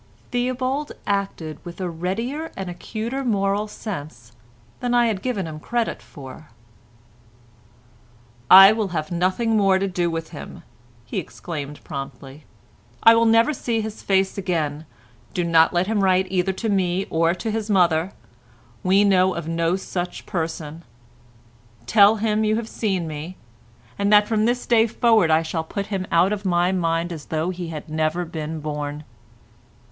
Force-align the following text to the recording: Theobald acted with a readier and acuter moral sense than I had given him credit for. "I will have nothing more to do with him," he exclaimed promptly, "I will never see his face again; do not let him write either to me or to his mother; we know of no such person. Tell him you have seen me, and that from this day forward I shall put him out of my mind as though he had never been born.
Theobald 0.31 0.93
acted 1.05 1.63
with 1.63 1.79
a 1.79 1.87
readier 1.87 2.51
and 2.57 2.71
acuter 2.71 3.23
moral 3.23 3.67
sense 3.67 4.31
than 4.79 4.95
I 4.95 5.05
had 5.05 5.21
given 5.21 5.45
him 5.45 5.59
credit 5.59 6.01
for. 6.01 6.47
"I 8.49 8.71
will 8.71 8.87
have 8.97 9.11
nothing 9.11 9.55
more 9.55 9.77
to 9.77 9.87
do 9.87 10.09
with 10.09 10.29
him," 10.29 10.63
he 11.05 11.19
exclaimed 11.19 11.83
promptly, 11.83 12.45
"I 13.03 13.13
will 13.13 13.27
never 13.27 13.53
see 13.53 13.79
his 13.81 14.01
face 14.01 14.39
again; 14.39 14.87
do 15.35 15.43
not 15.43 15.71
let 15.71 15.85
him 15.85 15.99
write 16.03 16.25
either 16.31 16.53
to 16.53 16.67
me 16.69 17.05
or 17.11 17.35
to 17.35 17.51
his 17.51 17.69
mother; 17.69 18.11
we 18.81 19.03
know 19.03 19.35
of 19.35 19.47
no 19.47 19.75
such 19.75 20.25
person. 20.25 20.83
Tell 21.85 22.15
him 22.15 22.43
you 22.43 22.55
have 22.55 22.67
seen 22.67 23.07
me, 23.07 23.37
and 23.99 24.11
that 24.11 24.27
from 24.27 24.45
this 24.45 24.65
day 24.65 24.87
forward 24.87 25.29
I 25.29 25.43
shall 25.43 25.63
put 25.63 25.85
him 25.93 26.07
out 26.11 26.33
of 26.33 26.43
my 26.43 26.71
mind 26.71 27.13
as 27.13 27.25
though 27.25 27.51
he 27.51 27.67
had 27.67 27.87
never 27.87 28.25
been 28.25 28.61
born. 28.61 29.03